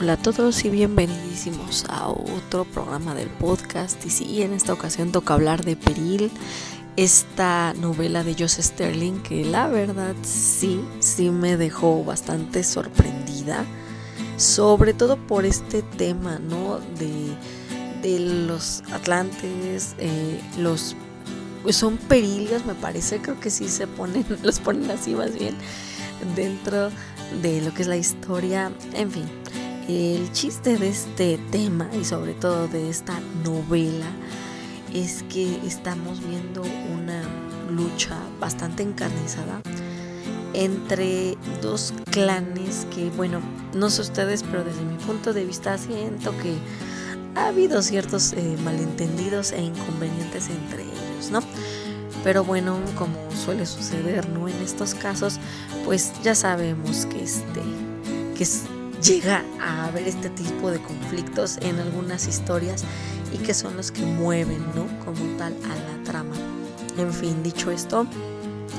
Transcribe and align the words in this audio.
Hola 0.00 0.14
a 0.14 0.16
todos 0.16 0.64
y 0.64 0.70
bienvenidísimos 0.70 1.84
a 1.90 2.08
otro 2.08 2.64
programa 2.64 3.14
del 3.14 3.28
podcast. 3.28 4.02
Y 4.06 4.08
sí, 4.08 4.40
en 4.40 4.54
esta 4.54 4.72
ocasión 4.72 5.12
toca 5.12 5.34
hablar 5.34 5.62
de 5.62 5.76
Peril, 5.76 6.30
esta 6.96 7.74
novela 7.74 8.24
de 8.24 8.32
Joseph 8.32 8.64
Sterling 8.64 9.22
que 9.22 9.44
la 9.44 9.68
verdad 9.68 10.14
sí, 10.22 10.80
sí 11.00 11.28
me 11.28 11.58
dejó 11.58 12.02
bastante 12.02 12.64
sorprendida. 12.64 13.66
Sobre 14.38 14.94
todo 14.94 15.18
por 15.18 15.44
este 15.44 15.82
tema, 15.82 16.38
¿no? 16.38 16.80
De, 16.98 18.18
los 18.18 18.82
atlantes, 18.92 19.96
eh, 19.98 20.40
los... 20.56 20.96
Son 21.68 21.98
perillos, 21.98 22.64
me 22.64 22.74
parece, 22.74 23.20
creo 23.20 23.38
que 23.38 23.50
sí 23.50 23.68
se 23.68 23.86
ponen, 23.86 24.24
los 24.42 24.60
ponen 24.60 24.90
así 24.90 25.14
más 25.14 25.38
bien, 25.38 25.54
dentro 26.34 26.88
de 27.42 27.60
lo 27.60 27.74
que 27.74 27.82
es 27.82 27.88
la 27.88 27.98
historia, 27.98 28.72
en 28.94 29.10
fin 29.10 29.24
el 29.90 30.30
chiste 30.32 30.76
de 30.76 30.88
este 30.88 31.38
tema 31.50 31.90
y 32.00 32.04
sobre 32.04 32.34
todo 32.34 32.68
de 32.68 32.88
esta 32.88 33.18
novela 33.44 34.06
es 34.94 35.24
que 35.24 35.56
estamos 35.66 36.20
viendo 36.24 36.62
una 36.62 37.22
lucha 37.70 38.16
bastante 38.38 38.84
encarnizada 38.84 39.60
entre 40.52 41.36
dos 41.60 41.92
clanes 42.10 42.86
que, 42.94 43.10
bueno, 43.10 43.40
no 43.74 43.90
sé 43.90 44.02
ustedes, 44.02 44.44
pero 44.44 44.62
desde 44.62 44.82
mi 44.82 44.96
punto 44.96 45.32
de 45.32 45.44
vista 45.44 45.76
siento 45.76 46.36
que 46.38 46.54
ha 47.34 47.48
habido 47.48 47.82
ciertos 47.82 48.32
eh, 48.32 48.56
malentendidos 48.64 49.52
e 49.52 49.60
inconvenientes 49.60 50.48
entre 50.50 50.82
ellos, 50.82 51.30
¿no? 51.32 51.40
Pero 52.22 52.44
bueno, 52.44 52.78
como 52.96 53.16
suele 53.32 53.66
suceder, 53.66 54.28
¿no? 54.28 54.46
En 54.46 54.60
estos 54.62 54.94
casos, 54.94 55.38
pues 55.84 56.12
ya 56.22 56.34
sabemos 56.34 57.06
que 57.06 57.22
este, 57.22 57.62
que 58.36 58.42
es 58.44 58.64
llega 59.02 59.44
a 59.60 59.86
haber 59.86 60.08
este 60.08 60.30
tipo 60.30 60.70
de 60.70 60.80
conflictos 60.80 61.58
en 61.62 61.78
algunas 61.78 62.26
historias 62.26 62.84
y 63.32 63.38
que 63.38 63.54
son 63.54 63.76
los 63.76 63.90
que 63.90 64.02
mueven, 64.02 64.64
¿no? 64.74 64.86
Como 65.04 65.36
tal 65.36 65.54
a 65.64 65.74
la 65.74 66.04
trama. 66.04 66.34
En 66.98 67.12
fin, 67.12 67.42
dicho 67.42 67.70
esto, 67.70 68.06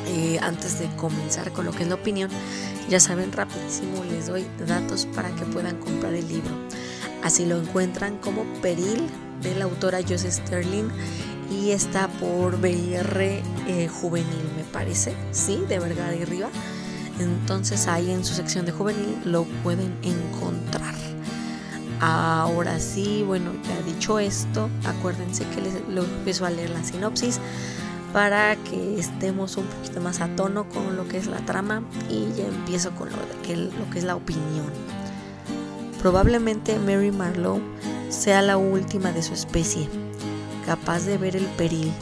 eh, 0.07 0.39
antes 0.41 0.79
de 0.79 0.87
comenzar 0.95 1.51
con 1.51 1.65
lo 1.65 1.71
que 1.71 1.83
es 1.83 1.89
la 1.89 1.95
opinión, 1.95 2.29
ya 2.89 2.99
saben, 2.99 3.31
rapidísimo 3.31 4.03
les 4.09 4.27
doy 4.27 4.45
datos 4.67 5.07
para 5.07 5.29
que 5.35 5.45
puedan 5.45 5.77
comprar 5.77 6.13
el 6.13 6.27
libro. 6.27 6.51
Así 7.23 7.45
lo 7.45 7.59
encuentran 7.59 8.17
como 8.17 8.43
Peril 8.61 9.07
de 9.41 9.55
la 9.55 9.65
autora 9.65 9.99
Joseph 10.01 10.33
Sterling 10.33 10.89
y 11.49 11.71
está 11.71 12.07
por 12.07 12.59
BR 12.59 13.41
eh, 13.67 13.87
Juvenil, 13.87 14.51
me 14.55 14.63
parece, 14.63 15.13
sí, 15.31 15.63
de 15.67 15.79
Vergara 15.79 16.15
y 16.15 16.25
Riva. 16.25 16.49
Entonces 17.21 17.87
ahí 17.87 18.11
en 18.11 18.25
su 18.25 18.33
sección 18.33 18.65
de 18.65 18.71
juvenil 18.71 19.17
lo 19.25 19.43
pueden 19.63 19.95
encontrar. 20.03 20.95
Ahora 21.99 22.79
sí, 22.79 23.23
bueno, 23.25 23.51
ya 23.63 23.81
dicho 23.83 24.17
esto, 24.17 24.69
acuérdense 24.85 25.45
que 25.49 25.61
les 25.61 25.87
lo 25.87 26.03
empiezo 26.03 26.47
a 26.47 26.49
leer 26.49 26.71
la 26.71 26.83
sinopsis 26.83 27.39
para 28.11 28.55
que 28.55 28.99
estemos 28.99 29.55
un 29.57 29.65
poquito 29.65 30.01
más 30.01 30.19
a 30.19 30.27
tono 30.35 30.67
con 30.67 30.97
lo 30.97 31.07
que 31.07 31.17
es 31.17 31.27
la 31.27 31.45
trama 31.45 31.83
y 32.09 32.25
ya 32.35 32.45
empiezo 32.47 32.91
con 32.91 33.09
lo, 33.09 33.15
que, 33.43 33.55
lo 33.55 33.89
que 33.91 33.99
es 33.99 34.03
la 34.03 34.15
opinión. 34.15 34.65
Probablemente 36.01 36.79
Mary 36.79 37.11
Marlowe 37.11 37.61
sea 38.09 38.41
la 38.41 38.57
última 38.57 39.11
de 39.11 39.21
su 39.21 39.33
especie, 39.33 39.87
capaz 40.65 41.05
de 41.05 41.19
ver 41.19 41.35
el 41.35 41.45
peril 41.45 41.93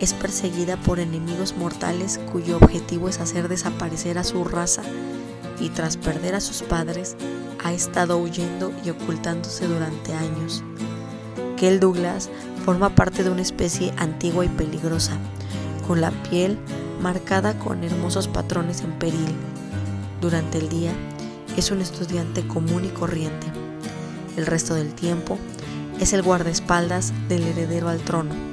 es 0.00 0.14
perseguida 0.14 0.78
por 0.78 0.98
enemigos 0.98 1.54
mortales 1.56 2.18
cuyo 2.32 2.56
objetivo 2.56 3.08
es 3.08 3.20
hacer 3.20 3.48
desaparecer 3.48 4.16
a 4.18 4.24
su 4.24 4.44
raza 4.44 4.82
y 5.60 5.68
tras 5.68 5.98
perder 5.98 6.34
a 6.34 6.40
sus 6.40 6.62
padres 6.62 7.16
ha 7.62 7.72
estado 7.72 8.16
huyendo 8.18 8.72
y 8.82 8.90
ocultándose 8.90 9.68
durante 9.68 10.14
años. 10.14 10.64
Kel 11.58 11.80
Douglas 11.80 12.30
forma 12.64 12.94
parte 12.94 13.22
de 13.22 13.30
una 13.30 13.42
especie 13.42 13.92
antigua 13.98 14.46
y 14.46 14.48
peligrosa, 14.48 15.18
con 15.86 16.00
la 16.00 16.10
piel 16.10 16.58
marcada 17.02 17.58
con 17.58 17.84
hermosos 17.84 18.26
patrones 18.26 18.80
en 18.80 18.98
peril. 18.98 19.34
Durante 20.22 20.58
el 20.58 20.70
día 20.70 20.92
es 21.58 21.70
un 21.70 21.82
estudiante 21.82 22.46
común 22.46 22.86
y 22.86 22.88
corriente. 22.88 23.46
El 24.38 24.46
resto 24.46 24.74
del 24.74 24.94
tiempo 24.94 25.38
es 25.98 26.14
el 26.14 26.22
guardaespaldas 26.22 27.12
del 27.28 27.42
heredero 27.42 27.90
al 27.90 28.00
trono 28.00 28.49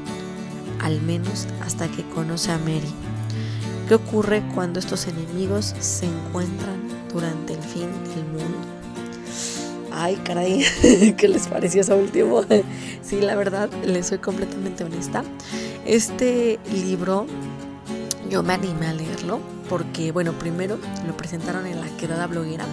al 0.87 1.01
menos 1.01 1.47
hasta 1.61 1.89
que 1.89 2.07
conoce 2.09 2.51
a 2.51 2.57
Mary. 2.57 2.93
¿Qué 3.87 3.95
ocurre 3.95 4.41
cuando 4.55 4.79
estos 4.79 5.07
enemigos 5.07 5.75
se 5.79 6.05
encuentran 6.05 6.79
durante 7.13 7.53
el 7.53 7.61
fin 7.61 7.89
del 8.15 8.23
mundo? 8.25 8.57
Ay, 9.91 10.15
caray, 10.23 10.65
¿qué 11.17 11.27
les 11.27 11.47
pareció 11.47 11.81
eso 11.81 11.95
último? 11.97 12.41
sí, 13.01 13.19
la 13.19 13.35
verdad, 13.35 13.69
les 13.85 14.07
soy 14.07 14.19
completamente 14.19 14.83
honesta. 14.83 15.23
Este 15.85 16.59
libro 16.71 17.27
yo 18.29 18.43
me 18.43 18.53
animé 18.53 18.87
a 18.87 18.93
leerlo 18.93 19.39
porque, 19.69 20.11
bueno, 20.13 20.33
primero 20.33 20.79
lo 21.05 21.17
presentaron 21.17 21.67
en 21.67 21.81
la 21.81 21.87
quedada 21.97 22.27
bloguera 22.27 22.65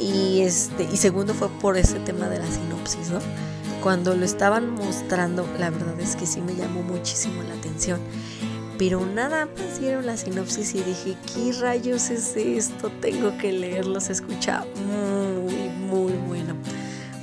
y, 0.00 0.40
este, 0.40 0.88
y 0.92 0.96
segundo 0.96 1.32
fue 1.34 1.48
por 1.48 1.76
ese 1.76 2.00
tema 2.00 2.28
de 2.28 2.38
la 2.38 2.46
sinopsis, 2.46 3.10
¿no? 3.10 3.18
Cuando 3.84 4.16
lo 4.16 4.24
estaban 4.24 4.70
mostrando, 4.70 5.46
la 5.58 5.68
verdad 5.68 6.00
es 6.00 6.16
que 6.16 6.24
sí 6.24 6.40
me 6.40 6.54
llamó 6.54 6.82
muchísimo 6.82 7.42
la 7.42 7.52
atención. 7.52 8.00
Pero 8.78 9.04
nada 9.04 9.44
más 9.44 9.78
dieron 9.78 10.06
la 10.06 10.16
sinopsis 10.16 10.74
y 10.74 10.82
dije, 10.82 11.18
¿qué 11.34 11.52
rayos 11.60 12.08
es 12.08 12.34
esto? 12.34 12.90
Tengo 13.02 13.36
que 13.36 13.52
leerlo, 13.52 14.00
se 14.00 14.12
escucha 14.12 14.64
muy, 14.86 15.68
muy 15.68 16.12
bueno. 16.26 16.54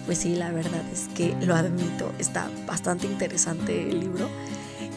Pues 0.05 0.19
sí, 0.19 0.35
la 0.35 0.51
verdad 0.51 0.83
es 0.93 1.07
que 1.15 1.35
lo 1.41 1.55
admito, 1.55 2.11
está 2.19 2.47
bastante 2.67 3.07
interesante 3.07 3.89
el 3.89 3.99
libro. 3.99 4.29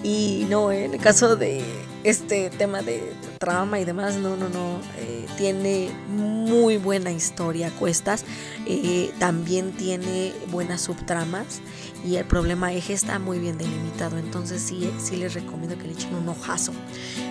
Y 0.02 0.46
no, 0.50 0.70
en 0.70 0.92
el 0.92 1.00
caso 1.00 1.34
de 1.34 1.64
este 2.04 2.50
tema 2.50 2.82
de 2.82 3.14
trama 3.38 3.80
y 3.80 3.84
demás, 3.84 4.16
no, 4.16 4.36
no, 4.36 4.50
no, 4.50 4.78
eh, 4.98 5.26
tiene 5.38 5.90
muy 6.08 6.76
buena 6.76 7.10
historia 7.10 7.70
cuestas, 7.70 8.24
eh, 8.66 9.10
también 9.18 9.72
tiene 9.72 10.34
buenas 10.50 10.82
subtramas 10.82 11.60
y 12.04 12.16
el 12.16 12.26
problema 12.26 12.72
eje 12.74 12.92
está 12.92 13.18
muy 13.18 13.38
bien 13.38 13.56
delimitado, 13.56 14.18
entonces 14.18 14.60
sí, 14.60 14.90
sí 14.98 15.16
les 15.16 15.32
recomiendo 15.32 15.78
que 15.78 15.84
le 15.84 15.94
echen 15.94 16.14
un 16.14 16.28
ojazo. 16.28 16.72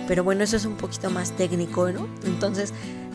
Pero 0.08 0.24
bueno, 0.24 0.42
eso 0.42 0.56
es 0.56 0.64
un 0.64 0.76
poquito 0.76 1.08
más 1.08 1.30
técnico, 1.36 1.90
¿no? 1.92 2.08
Entonces 2.24 2.74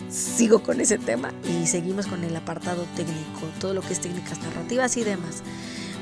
sigo 0.10 0.64
con 0.64 0.80
ese 0.80 0.98
tema 0.98 1.34
y 1.44 1.68
seguimos 1.68 2.08
con 2.08 2.24
el 2.24 2.36
apartado 2.36 2.86
técnico, 2.96 3.42
todo 3.60 3.74
lo 3.74 3.82
que 3.82 3.94
es 3.94 4.00
técnicas 4.00 4.40
narrativas 4.42 4.96
y 4.96 5.04
demás 5.04 5.44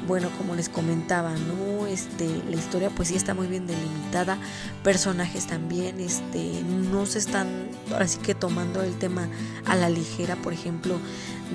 bueno, 0.07 0.29
como 0.37 0.55
les 0.55 0.69
comentaba, 0.69 1.33
¿no? 1.33 1.85
Este, 1.87 2.27
la 2.49 2.55
historia 2.55 2.89
pues 2.89 3.09
sí 3.09 3.15
está 3.15 3.33
muy 3.33 3.47
bien 3.47 3.67
delimitada, 3.67 4.37
personajes 4.83 5.47
también, 5.47 5.99
este, 5.99 6.61
no 6.63 7.05
se 7.05 7.19
están 7.19 7.47
ahora 7.91 8.07
sí 8.07 8.19
que 8.19 8.35
tomando 8.35 8.81
el 8.81 8.97
tema 8.97 9.27
a 9.65 9.75
la 9.75 9.89
ligera, 9.89 10.35
por 10.37 10.53
ejemplo, 10.53 10.99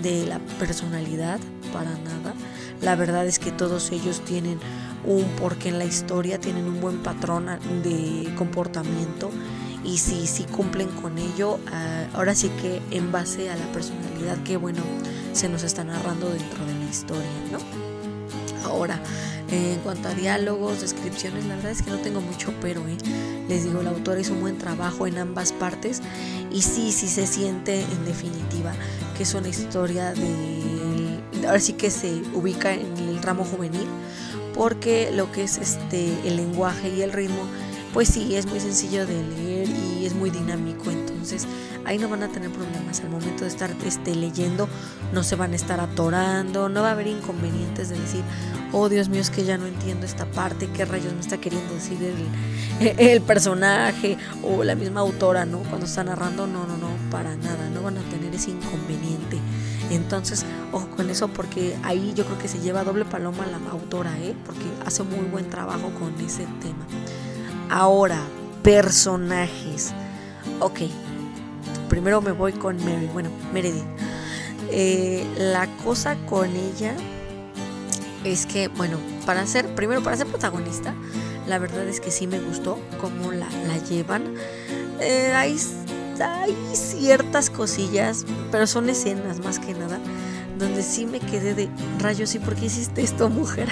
de 0.03 0.27
la 0.27 0.39
personalidad, 0.59 1.41
para 1.73 1.91
nada. 1.91 2.35
La 2.81 2.97
verdad 2.97 3.27
es 3.27 3.39
que 3.39 3.53
todos 3.53 3.91
ellos 3.93 4.23
tienen 4.25 4.59
un 5.05 5.25
porqué 5.37 5.69
en 5.69 5.79
la 5.79 5.85
historia, 5.85 6.39
tienen 6.39 6.67
un 6.67 6.81
buen 6.81 7.03
patrón 7.03 7.47
de 7.83 8.33
comportamiento 8.37 9.31
y 9.85 9.99
si 9.99 10.27
sí 10.27 10.45
cumplen 10.45 10.89
con 10.89 11.19
ello, 11.19 11.59
ah, 11.73 12.05
ahora 12.15 12.35
sí 12.35 12.51
que 12.61 12.81
en 12.91 13.11
base 13.11 13.51
a 13.51 13.57
la 13.57 13.67
personalidad 13.73 14.37
que 14.45 14.57
bueno 14.57 14.83
se 15.33 15.49
nos 15.49 15.63
está 15.63 15.83
narrando 15.85 16.29
dentro 16.29 16.65
de 16.67 16.75
la 16.75 16.85
historia, 16.91 17.31
¿no? 17.51 17.92
Ahora, 18.73 18.99
en 19.51 19.79
cuanto 19.81 20.09
a 20.09 20.15
diálogos, 20.15 20.81
descripciones, 20.81 21.45
la 21.45 21.57
verdad 21.57 21.73
es 21.73 21.83
que 21.83 21.91
no 21.91 21.99
tengo 21.99 22.23
mucho, 22.23 22.55
pero 22.63 22.81
¿eh? 22.89 22.97
les 23.51 23.65
digo, 23.65 23.83
el 23.83 23.87
autor 23.87 24.19
hizo 24.19 24.33
un 24.33 24.41
buen 24.41 24.57
trabajo 24.57 25.07
en 25.07 25.19
ambas 25.19 25.53
partes 25.53 26.01
y 26.51 26.63
sí, 26.63 26.91
sí 26.91 27.07
se 27.07 27.27
siente 27.27 27.83
en 27.83 28.05
definitiva 28.07 28.73
que 29.15 29.25
es 29.25 29.35
una 29.35 29.49
historia 29.49 30.15
de, 30.15 31.21
ahora 31.47 31.61
sí 31.61 31.75
que 31.75 31.91
se 31.91 32.23
ubica 32.33 32.73
en 32.73 32.97
el 32.97 33.23
ramo 33.23 33.45
juvenil, 33.45 33.87
porque 34.55 35.11
lo 35.13 35.31
que 35.33 35.45
es 35.45 35.59
este 35.59 36.17
el 36.27 36.37
lenguaje 36.37 36.89
y 36.89 37.03
el 37.03 37.13
ritmo, 37.13 37.47
pues 37.93 38.09
sí, 38.09 38.37
es 38.37 38.47
muy 38.47 38.59
sencillo 38.59 39.07
de 39.07 39.23
leer 39.23 39.69
y 39.69 40.07
es 40.07 40.15
muy 40.15 40.31
dinámico, 40.31 40.91
entonces 40.91 41.47
ahí 41.85 41.99
no 41.99 42.09
van 42.09 42.23
a 42.23 42.29
tener 42.29 42.51
problemas 42.51 43.01
al 43.01 43.11
momento 43.11 43.45
de 43.45 43.51
estar 43.51 43.71
este, 43.85 44.15
leyendo, 44.15 44.69
no 45.13 45.23
se 45.23 45.37
van 45.37 45.53
a 45.53 45.57
estar 45.57 45.81
atorando, 45.81 46.69
no 46.69 46.83
va 46.83 46.89
a 46.89 46.93
haber 46.93 47.07
inconvenientes 47.07 47.89
de 47.89 47.99
decir, 47.99 48.23
oh 48.73 48.89
Dios 48.89 49.09
mío, 49.09 49.21
es 49.21 49.31
que 49.31 49.45
ya 49.45 49.59
no 49.59 49.67
entiendo 49.67 50.07
esta 50.07 50.27
parte, 50.27 50.69
qué 50.69 50.85
rayos 50.85 51.13
me 51.13 51.21
está 51.21 51.39
queriendo 51.39 51.75
decir 51.75 51.99
el, 52.81 52.99
el 52.99 53.21
personaje 53.23 54.17
o 54.43 54.65
la 54.65 54.75
misma 54.75 55.01
autora, 55.01 55.45
¿no? 55.45 55.59
Cuando 55.61 55.87
está 55.87 56.05
narrando, 56.05 56.47
no, 56.47 56.67
no, 56.67 56.77
no, 56.77 56.89
para 57.11 57.37
nada, 57.37 57.69
no 57.71 57.83
van 57.83 57.99
a 57.99 58.03
tener 58.03 58.35
ese 58.35 58.51
inconveniente. 58.51 59.39
Entonces, 59.91 60.47
ojo 60.73 60.89
con 60.97 61.11
eso 61.11 61.29
porque 61.29 61.77
ahí 61.83 62.13
yo 62.15 62.25
creo 62.25 62.39
que 62.39 62.49
se 62.49 62.61
lleva 62.61 62.85
doble 62.85 63.05
paloma 63.05 63.47
la 63.47 63.59
autora, 63.71 64.19
¿eh? 64.21 64.35
Porque 64.47 64.65
hace 64.87 65.03
muy 65.03 65.27
buen 65.27 65.51
trabajo 65.51 65.93
con 65.99 66.15
ese 66.25 66.47
tema. 66.63 66.87
Ahora, 67.69 68.21
personajes. 68.63 69.93
Ok, 70.61 70.81
primero 71.93 72.23
me 72.23 72.33
voy 72.33 72.55
con 72.55 72.83
Mary, 72.87 73.07
bueno, 73.13 73.29
Meredith. 73.53 73.85
Eh, 74.71 75.27
la 75.37 75.67
cosa 75.85 76.17
con 76.25 76.49
ella 76.49 76.95
es 78.25 78.47
que, 78.47 78.69
bueno, 78.69 78.97
para 79.27 79.47
ser, 79.47 79.75
primero 79.75 80.03
para 80.03 80.17
ser 80.17 80.27
protagonista, 80.27 80.95
la 81.47 81.59
verdad 81.59 81.87
es 81.87 82.01
que 82.01 82.11
sí 82.11 82.27
me 82.27 82.41
gustó 82.41 82.79
cómo 82.99 83.31
la, 83.33 83.47
llevan. 83.91 84.23
Eh, 85.01 85.33
hay, 85.35 85.59
hay 86.19 86.57
ciertas 86.73 87.51
cosillas, 87.51 88.25
pero 88.51 88.67
son 88.67 88.89
escenas 88.89 89.41
más 89.41 89.59
que 89.59 89.75
nada, 89.75 89.99
donde 90.59 90.83
sí 90.83 91.05
me 91.05 91.21
quedé 91.21 91.53
de 91.53 91.69
rayos, 91.99 92.35
¿y 92.35 92.39
por 92.39 92.55
qué 92.55 92.67
hiciste 92.67 93.03
esto, 93.03 93.29
mujer? 93.29 93.69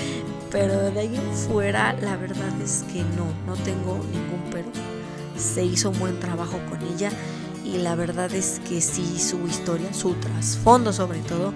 pero 0.50 0.90
de 0.90 0.98
ahí 0.98 1.14
en 1.14 1.32
fuera, 1.34 1.92
la 1.92 2.16
verdad 2.16 2.60
es 2.60 2.84
que 2.92 3.04
no, 3.04 3.26
no 3.46 3.54
tengo 3.62 3.94
ningún 4.10 4.42
pero. 4.50 4.66
Se 5.38 5.64
hizo 5.64 5.88
un 5.88 5.98
buen 5.98 6.20
trabajo 6.20 6.58
con 6.68 6.82
ella 6.82 7.10
y 7.64 7.78
la 7.78 7.94
verdad 7.94 8.32
es 8.34 8.60
que 8.68 8.80
sí, 8.80 9.18
su 9.18 9.46
historia, 9.46 9.92
su 9.92 10.14
trasfondo 10.14 10.92
sobre 10.92 11.20
todo, 11.20 11.52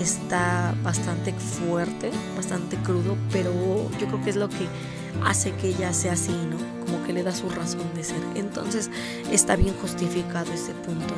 está 0.00 0.74
bastante 0.82 1.32
fuerte, 1.32 2.10
bastante 2.36 2.76
crudo, 2.78 3.16
pero 3.30 3.52
yo 3.98 4.06
creo 4.06 4.22
que 4.22 4.30
es 4.30 4.36
lo 4.36 4.48
que 4.48 4.66
hace 5.24 5.52
que 5.52 5.68
ella 5.68 5.92
sea 5.92 6.12
así, 6.12 6.32
¿no? 6.32 6.56
Como 6.84 7.04
que 7.04 7.12
le 7.12 7.22
da 7.22 7.34
su 7.34 7.48
razón 7.50 7.94
de 7.94 8.04
ser. 8.04 8.22
Entonces 8.34 8.90
está 9.30 9.56
bien 9.56 9.74
justificado 9.80 10.52
ese 10.52 10.72
punto. 10.72 11.14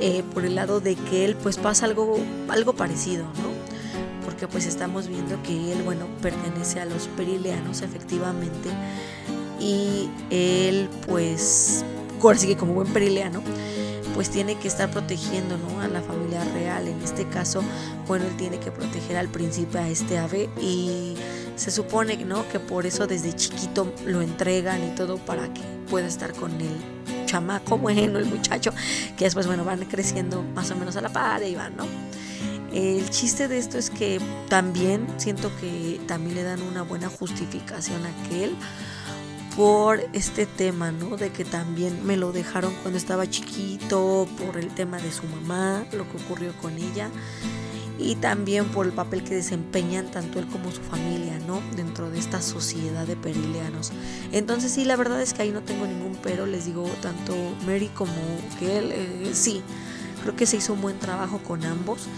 Eh, 0.00 0.22
por 0.34 0.44
el 0.44 0.54
lado 0.54 0.80
de 0.80 0.94
que 0.94 1.24
él 1.24 1.36
pues 1.36 1.56
pasa 1.56 1.86
algo, 1.86 2.18
algo 2.48 2.74
parecido, 2.74 3.24
¿no? 3.24 3.56
Porque 4.24 4.48
pues 4.48 4.66
estamos 4.66 5.08
viendo 5.08 5.42
que 5.42 5.72
él, 5.72 5.82
bueno, 5.82 6.06
pertenece 6.20 6.80
a 6.80 6.84
los 6.84 7.08
perileanos 7.08 7.82
efectivamente. 7.82 8.70
Y 9.58 10.10
él 10.30 10.88
pues, 11.06 11.84
ahora 12.28 12.38
sí 12.38 12.46
que 12.46 12.56
como 12.56 12.74
buen 12.74 12.92
perileano, 12.92 13.42
pues 14.14 14.30
tiene 14.30 14.56
que 14.56 14.66
estar 14.66 14.90
protegiendo 14.90 15.58
¿no? 15.58 15.80
a 15.80 15.88
la 15.88 16.00
familia 16.00 16.42
real. 16.54 16.88
En 16.88 17.00
este 17.02 17.26
caso, 17.28 17.62
bueno, 18.06 18.24
él 18.24 18.36
tiene 18.36 18.58
que 18.58 18.70
proteger 18.70 19.16
al 19.16 19.28
príncipe, 19.28 19.78
a 19.78 19.88
este 19.88 20.18
ave, 20.18 20.48
y 20.60 21.14
se 21.56 21.70
supone 21.70 22.16
¿no? 22.24 22.48
que 22.48 22.58
por 22.58 22.86
eso 22.86 23.06
desde 23.06 23.34
chiquito 23.34 23.92
lo 24.06 24.22
entregan 24.22 24.82
y 24.82 24.94
todo 24.94 25.18
para 25.18 25.52
que 25.52 25.60
pueda 25.90 26.06
estar 26.06 26.32
con 26.32 26.52
el 26.52 27.26
chamaco 27.26 27.76
bueno, 27.78 28.18
el 28.18 28.24
muchacho, 28.26 28.72
que 29.16 29.24
después, 29.24 29.46
bueno, 29.46 29.64
van 29.64 29.84
creciendo 29.84 30.42
más 30.42 30.70
o 30.70 30.76
menos 30.76 30.96
a 30.96 31.02
la 31.02 31.10
par 31.10 31.42
y 31.42 31.54
van, 31.54 31.76
¿no? 31.76 31.84
El 32.72 33.08
chiste 33.10 33.48
de 33.48 33.58
esto 33.58 33.78
es 33.78 33.90
que 33.90 34.20
también 34.48 35.06
siento 35.16 35.50
que 35.60 36.00
también 36.06 36.34
le 36.34 36.42
dan 36.42 36.60
una 36.62 36.82
buena 36.82 37.08
justificación 37.08 38.04
a 38.04 38.10
aquel 38.24 38.54
por 39.56 40.00
este 40.12 40.44
tema, 40.44 40.92
¿no? 40.92 41.16
De 41.16 41.30
que 41.30 41.46
también 41.46 42.06
me 42.06 42.18
lo 42.18 42.30
dejaron 42.30 42.74
cuando 42.82 42.98
estaba 42.98 43.28
chiquito, 43.28 44.28
por 44.38 44.58
el 44.58 44.68
tema 44.68 44.98
de 44.98 45.10
su 45.10 45.24
mamá, 45.24 45.86
lo 45.92 46.08
que 46.10 46.18
ocurrió 46.18 46.52
con 46.58 46.76
ella, 46.76 47.08
y 47.98 48.16
también 48.16 48.66
por 48.66 48.84
el 48.84 48.92
papel 48.92 49.24
que 49.24 49.34
desempeñan 49.34 50.10
tanto 50.10 50.38
él 50.38 50.46
como 50.48 50.70
su 50.70 50.82
familia, 50.82 51.38
¿no? 51.46 51.62
Dentro 51.74 52.10
de 52.10 52.18
esta 52.18 52.42
sociedad 52.42 53.06
de 53.06 53.16
perileanos. 53.16 53.92
Entonces 54.30 54.72
sí, 54.72 54.84
la 54.84 54.96
verdad 54.96 55.22
es 55.22 55.32
que 55.32 55.42
ahí 55.42 55.50
no 55.50 55.62
tengo 55.62 55.86
ningún 55.86 56.18
pero, 56.22 56.44
les 56.44 56.66
digo, 56.66 56.84
tanto 57.00 57.34
Mary 57.64 57.88
como 57.94 58.12
que 58.58 58.76
él, 58.76 58.92
eh, 58.92 59.30
sí, 59.32 59.62
creo 60.22 60.36
que 60.36 60.44
se 60.44 60.58
hizo 60.58 60.74
un 60.74 60.82
buen 60.82 60.98
trabajo 60.98 61.38
con 61.38 61.64
ambos 61.64 62.08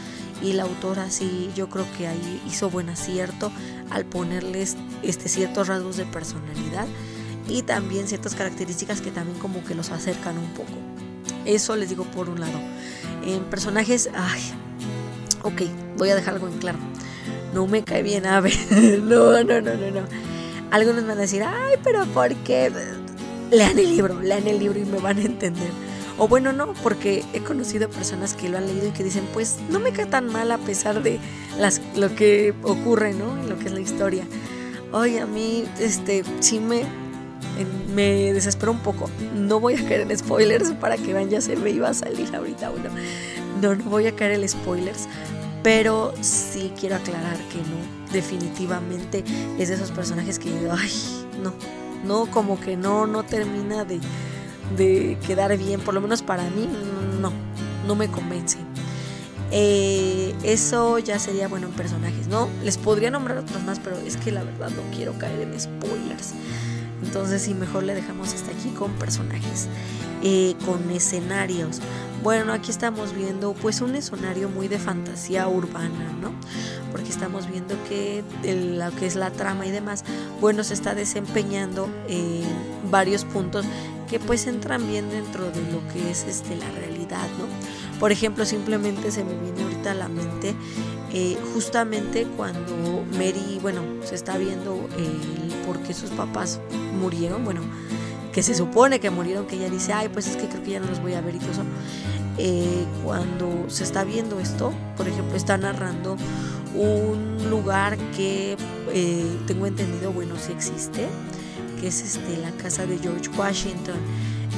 y 0.43 0.55
la 0.55 0.65
autora 0.65 1.09
sí, 1.11 1.51
yo 1.55 1.69
creo 1.69 1.87
que 1.97 2.09
ahí 2.09 2.43
hizo 2.49 2.69
buen 2.69 2.89
acierto 2.89 3.53
al 3.91 4.05
ponerles 4.05 4.77
este 5.03 5.29
ciertos 5.29 5.69
rasgos 5.69 5.97
de 5.97 6.05
personalidad 6.05 6.89
y 7.49 7.63
también 7.63 8.07
ciertas 8.07 8.35
características 8.35 9.01
que 9.01 9.11
también 9.11 9.39
como 9.39 9.65
que 9.65 9.75
los 9.75 9.91
acercan 9.91 10.39
un 10.39 10.51
poco. 10.53 10.73
Eso 11.45 11.77
les 11.77 11.89
digo 11.89 12.05
por 12.05 12.29
un 12.29 12.41
lado. 12.41 12.59
En 13.25 13.43
personajes, 13.45 14.11
ay, 14.15 14.41
ok, 15.43 15.63
voy 15.97 16.11
a 16.11 16.15
dejar 16.15 16.35
algo 16.35 16.49
en 16.49 16.59
claro. 16.59 16.79
No 17.55 17.67
me 17.67 17.83
cae 17.83 18.03
bien 18.03 18.27
Ave. 18.27 18.53
no, 19.03 19.43
no, 19.43 19.61
no, 19.61 19.75
no, 19.75 19.91
no. 19.91 20.01
Algunos 20.71 21.07
van 21.07 21.19
a 21.19 21.23
decir, 21.23 21.43
ay, 21.43 21.77
pero 21.83 22.05
¿por 22.07 22.35
qué? 22.37 22.71
Lean 23.51 23.79
el 23.79 23.97
libro, 23.97 24.21
lean 24.21 24.47
el 24.47 24.59
libro 24.59 24.79
y 24.79 24.85
me 24.85 24.99
van 24.99 25.19
a 25.19 25.23
entender. 25.23 25.71
O 26.19 26.29
bueno, 26.29 26.53
no, 26.53 26.75
porque 26.83 27.25
he 27.33 27.41
conocido 27.41 27.89
personas 27.89 28.35
que 28.35 28.49
lo 28.49 28.59
han 28.59 28.67
leído 28.67 28.89
y 28.89 28.91
que 28.91 29.05
dicen, 29.05 29.25
pues 29.33 29.57
no 29.71 29.79
me 29.79 29.93
cae 29.93 30.07
tan 30.07 30.27
mal 30.27 30.51
a 30.51 30.59
pesar 30.59 31.03
de 31.03 31.21
las, 31.59 31.81
lo 31.97 32.15
que 32.15 32.55
ocurre, 32.63 33.15
¿no? 33.15 33.37
Lo 33.49 33.59
que 33.59 33.67
es 33.67 33.73
la 33.73 33.81
historia. 33.81 34.25
Oye, 34.93 35.21
a 35.21 35.27
mí, 35.27 35.65
este, 35.79 36.25
sí 36.41 36.59
me, 36.59 36.83
me 37.95 38.33
desespero 38.33 38.73
un 38.73 38.81
poco. 38.81 39.11
No 39.35 39.61
voy 39.61 39.75
a 39.75 39.85
caer 39.85 40.03
en 40.03 40.17
spoilers 40.17 40.73
para 40.73 40.97
que 40.97 41.13
vean, 41.13 41.29
ya 41.29 41.41
se 41.41 41.57
me 41.57 41.71
iba 41.71 41.89
a 41.89 41.95
salir 41.95 42.35
ahorita 42.35 42.71
uno. 42.71 42.91
No, 43.61 43.75
no 43.75 43.85
voy 43.85 44.07
a 44.07 44.15
caer 44.15 44.33
en 44.33 44.49
spoilers, 44.49 45.09
pero 45.63 46.15
sí 46.21 46.73
quiero 46.79 46.97
aclarar 46.97 47.37
que 47.49 47.59
no, 47.59 48.13
definitivamente 48.13 49.25
es 49.59 49.69
de 49.69 49.75
esos 49.75 49.91
personajes 49.91 50.39
que 50.39 50.51
ay, 50.71 50.93
no, 51.43 51.53
no, 52.05 52.31
como 52.31 52.61
que 52.61 52.77
no, 52.77 53.07
no 53.07 53.25
termina 53.25 53.85
de, 53.85 54.01
de 54.77 55.19
quedar 55.27 55.57
bien, 55.57 55.81
por 55.81 55.95
lo 55.95 56.01
menos 56.01 56.23
para 56.23 56.45
mí, 56.45 56.69
no, 57.21 57.33
no 57.87 57.95
me 57.97 58.09
convence. 58.09 58.59
Eh, 59.51 60.35
eso 60.43 60.99
ya 60.99 61.19
sería 61.19 61.49
bueno 61.49 61.69
en 61.69 61.73
personajes, 61.73 62.29
¿no? 62.29 62.49
Les 62.63 62.77
podría 62.77 63.11
nombrar 63.11 63.39
otros 63.39 63.63
más, 63.63 63.81
pero 63.81 63.97
es 63.99 64.17
que 64.19 64.31
la 64.31 64.43
verdad 64.43 64.71
no 64.71 64.83
quiero 64.95 65.15
caer 65.19 65.41
en 65.41 65.59
spoilers. 65.59 66.35
Entonces 67.03 67.43
sí, 67.43 67.55
mejor 67.55 67.85
le 67.85 67.95
dejamos 67.95 68.35
hasta 68.35 68.51
aquí 68.51 68.71
con 68.71 68.93
personajes, 68.93 69.69
eh, 70.23 70.55
con 70.65 70.91
escenarios. 70.91 71.81
Bueno, 72.23 72.53
aquí 72.53 72.71
estamos 72.71 73.15
viendo 73.15 73.55
pues 73.55 73.81
un 73.81 73.95
escenario 73.95 74.49
muy 74.49 74.67
de 74.67 74.79
fantasía 74.79 75.47
urbana, 75.47 76.13
¿no? 76.21 76.33
Porque 76.91 77.11
estamos 77.11 77.49
viendo 77.49 77.77
que 77.89 78.25
lo 78.43 78.91
que 78.97 79.07
es 79.07 79.15
la 79.15 79.31
trama 79.31 79.67
y 79.67 79.71
demás, 79.71 80.05
bueno, 80.41 80.65
se 80.65 80.75
está 80.75 80.95
desempeñando 80.95 81.89
en 82.09 82.43
varios 82.91 83.25
puntos 83.25 83.65
que 84.09 84.19
pues 84.19 84.47
entran 84.47 84.89
bien 84.89 85.09
dentro 85.11 85.51
de 85.51 85.61
lo 85.71 85.87
que 85.93 86.11
es 86.11 86.25
este, 86.25 86.57
la 86.57 86.69
realidad, 86.73 87.29
¿no? 87.39 87.99
Por 88.01 88.11
ejemplo, 88.11 88.45
simplemente 88.45 89.11
se 89.13 89.23
me 89.23 89.35
viene 89.35 89.63
ahorita 89.63 89.93
a 89.93 89.95
la 89.95 90.09
mente 90.09 90.57
eh, 91.13 91.39
justamente 91.55 92.27
cuando 92.37 93.05
Mary, 93.13 93.59
bueno, 93.63 93.83
se 94.05 94.15
está 94.15 94.37
viendo 94.37 94.89
el 94.97 95.55
por 95.67 95.79
qué 95.81 95.95
sus 95.95 96.11
papás 96.11 96.61
murieron, 96.99 97.45
bueno, 97.45 97.61
que 98.33 98.43
se 98.43 98.55
supone 98.55 99.01
que 99.01 99.11
murieron, 99.11 99.47
que 99.47 99.57
ella 99.57 99.71
dice, 99.71 99.93
ay, 99.93 100.09
pues 100.09 100.27
es 100.27 100.37
que 100.37 100.49
creo 100.49 100.63
que 100.63 100.71
ya 100.73 100.81
no 100.81 100.87
los 100.87 101.01
voy 101.01 101.15
a 101.15 101.21
ver 101.21 101.35
y 101.35 101.39
todo 101.39 101.53
eso. 101.53 101.65
Eh, 102.39 102.85
cuando 103.05 103.65
se 103.69 103.85
está 103.85 104.05
viendo 104.05 104.39
esto, 104.39 104.73
por 104.97 105.09
ejemplo, 105.09 105.37
está 105.37 105.59
narrando 105.59 106.17
un 106.75 107.51
lugar 107.51 107.97
que 108.17 108.57
eh, 108.93 109.39
tengo 109.47 109.67
entendido, 109.67 110.13
bueno, 110.13 110.35
sí 110.39 110.53
existe, 110.53 111.09
que 111.81 111.89
es 111.89 112.01
este, 112.03 112.37
la 112.37 112.51
casa 112.53 112.87
de 112.87 112.99
George 112.99 113.29
Washington. 113.37 113.97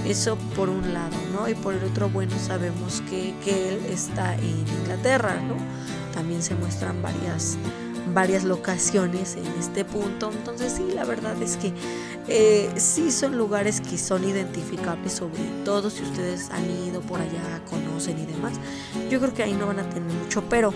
Eso 0.06 0.36
por 0.56 0.68
un 0.68 0.94
lado, 0.94 1.16
¿no? 1.32 1.48
Y 1.48 1.54
por 1.54 1.74
el 1.74 1.84
otro, 1.84 2.08
bueno, 2.08 2.32
sabemos 2.38 3.02
que, 3.08 3.34
que 3.44 3.68
él 3.68 3.86
está 3.86 4.34
en 4.34 4.64
Inglaterra, 4.80 5.40
¿no? 5.40 5.56
también 6.10 6.42
se 6.42 6.54
muestran 6.54 7.00
varias, 7.02 7.56
varias 8.12 8.44
locaciones 8.44 9.36
en 9.36 9.46
este 9.58 9.84
punto. 9.84 10.30
Entonces 10.32 10.72
sí, 10.72 10.92
la 10.94 11.04
verdad 11.04 11.40
es 11.42 11.56
que 11.56 11.72
eh, 12.28 12.70
sí 12.76 13.10
son 13.10 13.36
lugares 13.36 13.80
que 13.80 13.98
son 13.98 14.24
identificables, 14.24 15.14
sobre 15.14 15.42
todo 15.64 15.90
si 15.90 16.02
ustedes 16.02 16.50
han 16.50 16.70
ido 16.70 17.00
por 17.00 17.20
allá, 17.20 17.62
conocen 17.68 18.18
y 18.18 18.26
demás. 18.26 18.54
Yo 19.10 19.20
creo 19.20 19.34
que 19.34 19.42
ahí 19.42 19.54
no 19.54 19.66
van 19.66 19.80
a 19.80 19.88
tener 19.88 20.12
mucho, 20.12 20.44
pero 20.48 20.72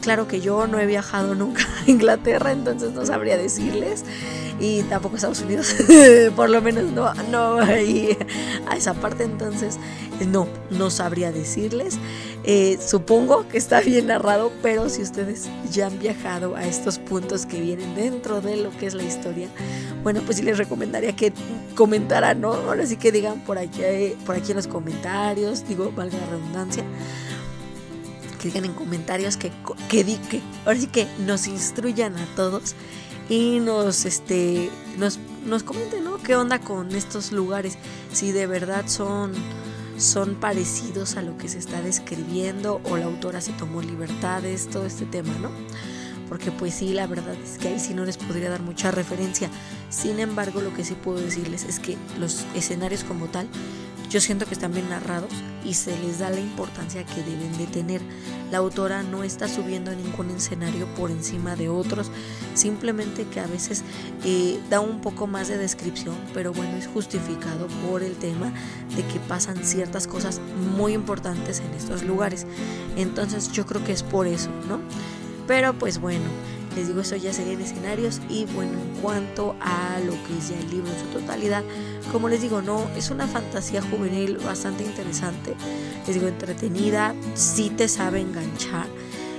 claro 0.00 0.28
que 0.28 0.40
yo 0.40 0.66
no 0.66 0.78
he 0.78 0.86
viajado 0.86 1.34
nunca 1.34 1.62
a 1.86 1.90
Inglaterra, 1.90 2.52
entonces 2.52 2.92
no 2.92 3.06
sabría 3.06 3.36
decirles. 3.36 4.04
Y 4.62 4.84
tampoco 4.84 5.16
Estados 5.16 5.40
Unidos, 5.40 5.74
por 6.36 6.48
lo 6.48 6.62
menos 6.62 6.84
no, 6.92 7.12
no 7.32 7.58
ahí 7.58 8.16
a 8.68 8.76
esa 8.76 8.94
parte, 8.94 9.24
entonces 9.24 9.76
no, 10.28 10.46
no 10.70 10.88
sabría 10.88 11.32
decirles. 11.32 11.98
Eh, 12.44 12.78
supongo 12.80 13.48
que 13.48 13.58
está 13.58 13.80
bien 13.80 14.06
narrado, 14.06 14.52
pero 14.62 14.88
si 14.88 15.02
ustedes 15.02 15.48
ya 15.72 15.88
han 15.88 15.98
viajado 15.98 16.54
a 16.54 16.64
estos 16.64 17.00
puntos 17.00 17.44
que 17.44 17.60
vienen 17.60 17.96
dentro 17.96 18.40
de 18.40 18.56
lo 18.56 18.70
que 18.70 18.86
es 18.86 18.94
la 18.94 19.02
historia, 19.02 19.48
bueno, 20.04 20.20
pues 20.24 20.36
sí 20.36 20.44
les 20.44 20.58
recomendaría 20.58 21.16
que 21.16 21.32
comentaran, 21.74 22.40
¿no? 22.40 22.52
Ahora 22.52 22.86
sí 22.86 22.96
que 22.96 23.10
digan 23.10 23.40
por 23.40 23.58
aquí, 23.58 23.80
por 24.24 24.36
aquí 24.36 24.52
en 24.52 24.58
los 24.58 24.68
comentarios, 24.68 25.66
digo, 25.66 25.90
valga 25.90 26.18
la 26.18 26.26
redundancia, 26.26 26.84
que 28.40 28.46
digan 28.46 28.66
en 28.66 28.74
comentarios 28.74 29.36
que, 29.36 29.50
que, 29.88 30.04
que 30.04 30.40
ahora 30.64 30.78
sí 30.78 30.86
que 30.86 31.08
nos 31.26 31.48
instruyan 31.48 32.16
a 32.16 32.26
todos 32.36 32.76
y 33.32 33.60
nos, 33.60 34.04
este, 34.04 34.70
nos, 34.98 35.18
nos 35.46 35.62
comenten, 35.62 36.04
¿no? 36.04 36.18
¿Qué 36.18 36.36
onda 36.36 36.58
con 36.58 36.94
estos 36.94 37.32
lugares? 37.32 37.78
Si 38.12 38.30
de 38.30 38.46
verdad 38.46 38.84
son 38.88 39.32
son 39.96 40.34
parecidos 40.34 41.16
a 41.16 41.22
lo 41.22 41.38
que 41.38 41.48
se 41.48 41.58
está 41.58 41.80
describiendo 41.80 42.82
o 42.84 42.98
la 42.98 43.06
autora 43.06 43.40
se 43.40 43.52
tomó 43.52 43.80
libertades, 43.80 44.68
todo 44.68 44.84
este 44.84 45.06
tema, 45.06 45.32
¿no? 45.40 45.50
Porque 46.28 46.50
pues 46.50 46.74
sí, 46.74 46.92
la 46.92 47.06
verdad 47.06 47.34
es 47.42 47.56
que 47.56 47.68
ahí 47.68 47.80
sí 47.80 47.94
no 47.94 48.04
les 48.04 48.18
podría 48.18 48.50
dar 48.50 48.60
mucha 48.60 48.90
referencia. 48.90 49.48
Sin 49.88 50.20
embargo, 50.20 50.60
lo 50.60 50.74
que 50.74 50.84
sí 50.84 50.94
puedo 50.94 51.18
decirles 51.18 51.64
es 51.64 51.78
que 51.78 51.96
los 52.18 52.44
escenarios 52.54 53.02
como 53.02 53.28
tal, 53.28 53.48
yo 54.10 54.20
siento 54.20 54.44
que 54.44 54.52
están 54.52 54.74
bien 54.74 54.90
narrados 54.90 55.32
y 55.64 55.72
se 55.72 55.98
les 56.00 56.18
da 56.18 56.28
la 56.28 56.40
importancia 56.40 57.06
que 57.06 57.22
deben 57.22 57.56
de 57.56 57.66
tener. 57.66 58.02
La 58.52 58.58
autora 58.58 59.02
no 59.02 59.24
está 59.24 59.48
subiendo 59.48 59.94
ningún 59.94 60.28
escenario 60.30 60.84
por 60.94 61.10
encima 61.10 61.56
de 61.56 61.70
otros, 61.70 62.10
simplemente 62.52 63.24
que 63.24 63.40
a 63.40 63.46
veces 63.46 63.82
eh, 64.26 64.60
da 64.68 64.80
un 64.80 65.00
poco 65.00 65.26
más 65.26 65.48
de 65.48 65.56
descripción, 65.56 66.14
pero 66.34 66.52
bueno, 66.52 66.76
es 66.76 66.86
justificado 66.86 67.66
por 67.88 68.02
el 68.02 68.14
tema 68.16 68.52
de 68.94 69.06
que 69.06 69.18
pasan 69.20 69.64
ciertas 69.64 70.06
cosas 70.06 70.38
muy 70.76 70.92
importantes 70.92 71.60
en 71.60 71.72
estos 71.72 72.02
lugares. 72.02 72.46
Entonces 72.94 73.50
yo 73.52 73.64
creo 73.64 73.82
que 73.84 73.92
es 73.92 74.02
por 74.02 74.26
eso, 74.26 74.50
¿no? 74.68 74.80
Pero 75.46 75.72
pues 75.72 75.98
bueno, 75.98 76.26
les 76.74 76.88
digo, 76.88 77.00
eso 77.00 77.16
ya 77.16 77.32
serían 77.32 77.60
escenarios 77.60 78.20
y 78.28 78.46
bueno, 78.46 78.72
en 78.72 79.00
cuanto 79.00 79.54
a 79.60 79.98
lo 80.04 80.12
que 80.12 80.38
es 80.38 80.50
ya 80.50 80.58
el 80.58 80.70
libro 80.70 80.90
en 80.90 80.98
su 80.98 81.06
totalidad, 81.18 81.62
como 82.10 82.28
les 82.28 82.42
digo, 82.42 82.62
no, 82.62 82.88
es 82.96 83.10
una 83.10 83.26
fantasía 83.26 83.82
juvenil 83.82 84.38
bastante 84.38 84.84
interesante, 84.84 85.54
les 86.06 86.14
digo, 86.14 86.28
entretenida, 86.28 87.14
sí 87.34 87.70
te 87.70 87.88
sabe 87.88 88.20
enganchar 88.20 88.86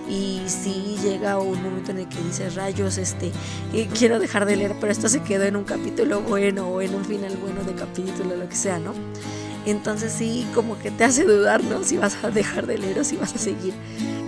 y 0.09 0.41
si 0.47 0.97
llega 1.01 1.39
un 1.39 1.61
momento 1.63 1.91
en 1.91 1.99
el 1.99 2.09
que 2.09 2.21
dices 2.21 2.55
rayos 2.55 2.97
este 2.97 3.31
eh, 3.73 3.87
quiero 3.97 4.19
dejar 4.19 4.45
de 4.45 4.57
leer 4.57 4.75
pero 4.79 4.91
esto 4.91 5.07
se 5.07 5.21
quedó 5.21 5.43
en 5.43 5.55
un 5.55 5.63
capítulo 5.63 6.21
bueno 6.21 6.67
o 6.67 6.81
en 6.81 6.93
un 6.93 7.05
final 7.05 7.37
bueno 7.37 7.63
de 7.63 7.73
capítulo 7.73 8.35
lo 8.35 8.49
que 8.49 8.55
sea 8.55 8.79
no 8.79 8.93
entonces 9.65 10.11
sí 10.11 10.45
como 10.53 10.77
que 10.77 10.91
te 10.91 11.05
hace 11.05 11.23
dudar 11.23 11.63
no 11.63 11.83
si 11.83 11.97
vas 11.97 12.21
a 12.23 12.31
dejar 12.31 12.67
de 12.67 12.79
leer 12.79 12.99
o 12.99 13.03
si 13.03 13.15
vas 13.15 13.33
a 13.33 13.37
seguir 13.37 13.73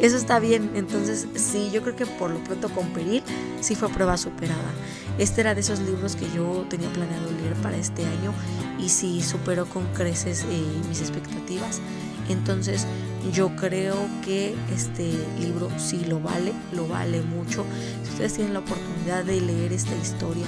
eso 0.05 0.17
está 0.17 0.39
bien. 0.39 0.71
Entonces, 0.75 1.27
sí, 1.35 1.69
yo 1.71 1.81
creo 1.81 1.95
que 1.95 2.05
por 2.05 2.31
lo 2.31 2.39
pronto 2.43 2.69
con 2.69 2.87
Peril 2.89 3.23
sí 3.61 3.75
fue 3.75 3.89
prueba 3.89 4.17
superada. 4.17 4.71
Este 5.17 5.41
era 5.41 5.55
de 5.55 5.61
esos 5.61 5.79
libros 5.79 6.15
que 6.15 6.29
yo 6.35 6.65
tenía 6.69 6.89
planeado 6.89 7.31
leer 7.31 7.53
para 7.55 7.77
este 7.77 8.05
año 8.05 8.33
y 8.79 8.89
sí 8.89 9.21
superó 9.21 9.65
con 9.65 9.85
creces 9.93 10.45
eh, 10.49 10.65
mis 10.87 11.01
expectativas. 11.01 11.81
Entonces, 12.29 12.85
yo 13.31 13.55
creo 13.55 13.95
que 14.23 14.55
este 14.73 15.13
libro 15.39 15.69
sí 15.77 16.05
lo 16.05 16.19
vale, 16.19 16.53
lo 16.73 16.87
vale 16.87 17.21
mucho. 17.21 17.65
Si 18.03 18.11
ustedes 18.11 18.33
tienen 18.33 18.53
la 18.53 18.59
oportunidad 18.59 19.23
de 19.23 19.41
leer 19.41 19.73
esta 19.73 19.95
historia 19.95 20.45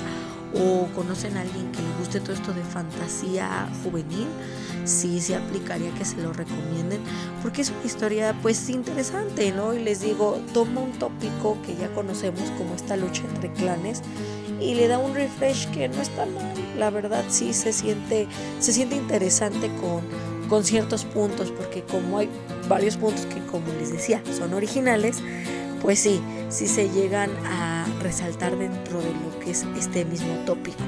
o 0.55 0.87
conocen 0.95 1.37
a 1.37 1.41
alguien 1.41 1.71
que 1.71 1.81
le 1.81 1.89
guste 1.99 2.19
todo 2.19 2.33
esto 2.33 2.53
de 2.53 2.63
fantasía 2.63 3.69
juvenil, 3.83 4.27
sí 4.85 5.19
se 5.19 5.35
aplicaría 5.35 5.91
que 5.91 6.05
se 6.05 6.17
lo 6.17 6.33
recomienden 6.33 7.01
porque 7.43 7.61
es 7.61 7.69
una 7.69 7.83
historia 7.85 8.35
pues 8.41 8.69
interesante, 8.69 9.51
¿no? 9.51 9.73
Y 9.73 9.83
les 9.83 10.01
digo, 10.01 10.39
toma 10.53 10.81
un 10.81 10.93
tópico 10.93 11.57
que 11.65 11.75
ya 11.75 11.89
conocemos 11.93 12.49
como 12.57 12.75
esta 12.75 12.95
lucha 12.95 13.23
entre 13.33 13.51
clanes 13.53 14.01
y 14.61 14.75
le 14.75 14.87
da 14.87 14.97
un 14.97 15.13
refresh 15.13 15.69
que 15.71 15.87
no 15.87 16.01
está 16.01 16.25
mal, 16.25 16.53
la 16.77 16.89
verdad 16.89 17.23
sí 17.29 17.53
se 17.53 17.73
siente 17.73 18.27
se 18.59 18.73
siente 18.73 18.95
interesante 18.95 19.69
con 19.81 20.01
con 20.47 20.63
ciertos 20.63 21.03
puntos 21.03 21.51
porque 21.51 21.83
como 21.83 22.19
hay 22.19 22.29
varios 22.69 22.97
puntos 22.97 23.25
que 23.25 23.45
como 23.47 23.67
les 23.79 23.91
decía 23.91 24.21
son 24.35 24.53
originales, 24.53 25.21
pues 25.81 25.99
sí, 25.99 26.21
sí 26.49 26.67
se 26.67 26.89
llegan 26.89 27.29
a 27.45 27.85
resaltar 28.01 28.57
dentro 28.57 28.99
de 28.99 29.11
lo 29.11 29.39
que 29.39 29.51
es 29.51 29.65
este 29.77 30.05
mismo 30.05 30.33
tópico. 30.45 30.83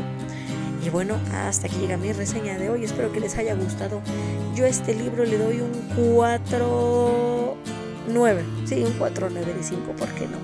Y 0.86 0.89
bueno, 0.89 1.15
hasta 1.34 1.67
aquí 1.67 1.77
llega 1.77 1.98
mi 1.98 2.13
reseña 2.13 2.58
de 2.58 2.69
hoy. 2.69 2.84
Espero 2.84 3.12
que 3.12 3.19
les 3.19 3.38
haya 3.38 3.53
gustado. 3.53 4.01
Yo 4.55 4.65
a 4.65 4.69
este 4.69 4.96
libro 4.96 5.25
le 5.25 5.38
doy 5.38 5.60
un 5.62 5.72
4 6.15 7.58
9. 8.08 8.43
Sí, 8.65 8.84
un 8.84 8.93
4 8.93 9.29
9 9.29 9.53
de 9.53 9.63
5, 9.63 9.91
¿por 9.93 10.08
qué 10.10 10.27
no? 10.27 10.38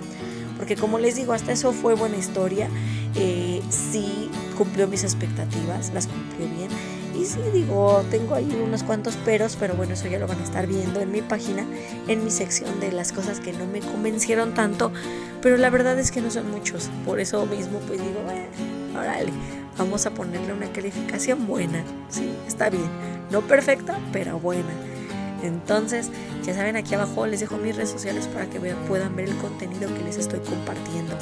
Porque 0.58 0.76
como 0.76 1.00
les 1.00 1.16
digo, 1.16 1.34
hasta 1.34 1.52
eso 1.52 1.72
fue 1.72 1.96
buena 1.96 2.18
historia. 2.18 2.70
Eh, 3.16 3.62
sí 3.70 4.30
cumplió 4.58 4.88
mis 4.88 5.04
expectativas, 5.04 5.92
las 5.94 6.08
cumplió 6.08 6.48
bien. 6.48 6.70
Y 7.20 7.26
sí, 7.26 7.40
digo, 7.54 8.04
tengo 8.12 8.36
ahí 8.36 8.62
unos 8.64 8.84
cuantos 8.84 9.16
peros, 9.16 9.56
pero 9.60 9.76
bueno, 9.76 9.94
eso 9.94 10.08
ya 10.08 10.20
lo 10.20 10.28
van 10.28 10.40
a 10.40 10.44
estar 10.44 10.68
viendo 10.68 11.00
en 11.00 11.12
mi 11.12 11.22
página, 11.22 11.66
en 12.08 12.24
mi 12.24 12.32
sección 12.32 12.80
de 12.80 12.92
las 12.92 13.12
cosas 13.12 13.40
que 13.40 13.54
no 13.54 13.66
me 13.66 13.80
convencieron 13.80 14.54
tanto. 14.54 14.92
Pero 15.42 15.58
la 15.58 15.70
verdad 15.70 15.98
es 15.98 16.12
que 16.12 16.22
no 16.22 16.30
son 16.30 16.52
muchos. 16.52 16.90
Por 17.06 17.20
eso 17.20 17.46
mismo, 17.46 17.80
pues 17.88 18.02
digo, 18.02 18.22
bueno, 18.24 19.00
órale 19.00 19.32
vamos 19.78 20.06
a 20.06 20.12
ponerle 20.12 20.54
una 20.54 20.72
calificación 20.72 21.48
buena. 21.48 21.84
Sí, 22.10 22.34
está 22.48 22.70
bien. 22.70 22.90
No 23.32 23.42
perfecta, 23.42 24.00
pero 24.12 24.40
buena. 24.40 24.72
Entonces, 25.44 26.10
ya 26.44 26.54
saben, 26.54 26.76
aquí 26.76 26.96
abajo 26.96 27.28
les 27.28 27.40
dejo 27.40 27.58
mis 27.58 27.76
redes 27.76 27.90
sociales 27.90 28.28
para 28.28 28.48
que 28.50 28.60
puedan 28.60 29.16
ver 29.16 29.30
el 29.30 29.38
contenido 29.38 29.94
que 29.94 30.04
les 30.04 30.18
estoy 30.18 30.40
compartiendo, 30.40 31.16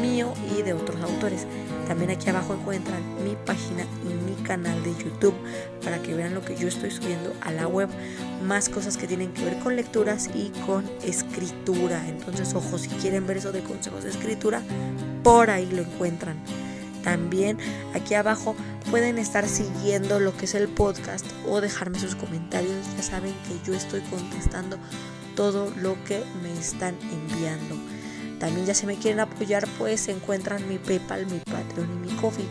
mío 0.00 0.32
y 0.56 0.62
de 0.62 0.72
otros 0.72 1.00
autores. 1.02 1.46
También 1.90 2.12
aquí 2.12 2.30
abajo 2.30 2.54
encuentran 2.54 3.02
mi 3.24 3.34
página 3.44 3.82
y 4.04 4.14
mi 4.14 4.40
canal 4.44 4.80
de 4.84 4.94
YouTube 4.94 5.34
para 5.82 6.00
que 6.00 6.14
vean 6.14 6.34
lo 6.34 6.40
que 6.40 6.54
yo 6.54 6.68
estoy 6.68 6.92
subiendo 6.92 7.34
a 7.40 7.50
la 7.50 7.66
web, 7.66 7.88
más 8.44 8.68
cosas 8.68 8.96
que 8.96 9.08
tienen 9.08 9.32
que 9.32 9.44
ver 9.44 9.58
con 9.58 9.74
lecturas 9.74 10.30
y 10.32 10.50
con 10.64 10.88
escritura. 11.02 12.06
Entonces, 12.06 12.54
ojo, 12.54 12.78
si 12.78 12.90
quieren 12.90 13.26
ver 13.26 13.38
eso 13.38 13.50
de 13.50 13.64
consejos 13.64 14.04
de 14.04 14.10
escritura, 14.10 14.62
por 15.24 15.50
ahí 15.50 15.66
lo 15.66 15.82
encuentran. 15.82 16.36
También 17.02 17.58
aquí 17.92 18.14
abajo 18.14 18.54
pueden 18.88 19.18
estar 19.18 19.48
siguiendo 19.48 20.20
lo 20.20 20.36
que 20.36 20.44
es 20.44 20.54
el 20.54 20.68
podcast 20.68 21.26
o 21.48 21.60
dejarme 21.60 21.98
sus 21.98 22.14
comentarios. 22.14 22.86
Ya 22.96 23.02
saben 23.02 23.34
que 23.48 23.68
yo 23.68 23.76
estoy 23.76 24.02
contestando 24.02 24.78
todo 25.34 25.72
lo 25.74 25.96
que 26.04 26.22
me 26.40 26.52
están 26.52 26.94
enviando. 27.10 27.79
También 28.40 28.66
ya 28.66 28.74
si 28.74 28.86
me 28.86 28.96
quieren 28.96 29.20
apoyar, 29.20 29.68
pues 29.78 30.08
encuentran 30.08 30.68
mi 30.68 30.78
PayPal, 30.78 31.26
mi 31.26 31.38
Patreon 31.38 31.88
y 31.88 32.08
mi 32.08 32.16
Coffee. 32.16 32.48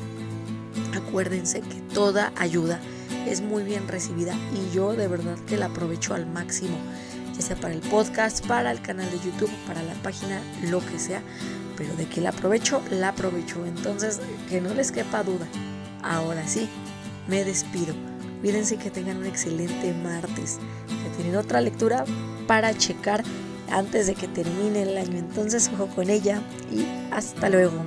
Acuérdense 0.96 1.60
que 1.60 1.81
toda 1.93 2.31
ayuda 2.38 2.79
es 3.27 3.41
muy 3.41 3.63
bien 3.63 3.89
recibida 3.89 4.34
y 4.53 4.74
yo 4.74 4.93
de 4.93 5.10
verdad 5.10 5.38
que 5.48 5.58
la 5.58 5.65
aprovecho 5.65 6.13
al 6.13 6.25
máximo, 6.25 6.77
ya 7.36 7.41
sea 7.41 7.55
para 7.58 7.74
el 7.74 7.81
podcast, 7.81 8.46
para 8.48 8.72
el 8.72 8.81
canal 8.81 9.12
de 9.12 9.17
YouTube, 9.17 9.51
para 9.67 9.84
la 9.84 9.93
página, 9.96 10.41
lo 10.69 10.79
que 10.79 10.98
sea 10.98 11.22
pero 11.79 11.96
de 11.96 12.05
que 12.08 12.19
la 12.19 12.31
aprovecho, 12.31 12.84
la 12.91 13.10
aprovecho. 13.10 13.65
Entonces, 13.65 14.19
que 14.50 14.60
no 14.60 14.74
les 14.74 14.91
quepa 14.91 15.24
duda. 15.24 15.48
Ahora 16.03 16.46
sí, 16.46 16.67
me 17.27 17.46
despido. 17.46 17.96
Cuídense 18.41 18.75
que 18.75 18.91
tengan 18.91 19.17
un 19.17 19.25
excelente 19.25 19.93
martes. 19.93 20.60
Que 20.88 21.15
tienen 21.15 21.38
otra 21.38 21.62
lectura 21.62 22.03
para 22.48 22.77
checar 22.77 23.24
antes 23.71 24.07
de 24.07 24.15
que 24.15 24.27
termine 24.27 24.83
el 24.83 24.97
año. 24.97 25.17
Entonces, 25.17 25.69
ojo 25.73 25.88
con 25.88 26.09
ella 26.09 26.41
y 26.71 26.85
hasta 27.11 27.49
luego. 27.49 27.83